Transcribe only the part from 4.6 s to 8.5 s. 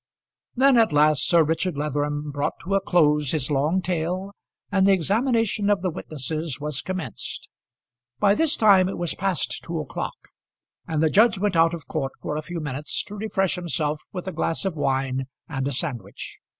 and the examination of the witnesses was commenced. By